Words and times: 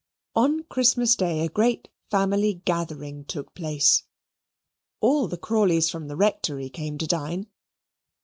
On 0.35 0.63
Christmas 0.63 1.15
Day 1.15 1.45
a 1.45 1.47
great 1.47 1.87
family 2.09 2.55
gathering 2.65 3.23
took 3.23 3.53
place. 3.53 4.01
All 4.99 5.27
the 5.27 5.37
Crawleys 5.37 5.91
from 5.91 6.07
the 6.07 6.15
Rectory 6.15 6.69
came 6.69 6.97
to 6.97 7.05
dine. 7.05 7.45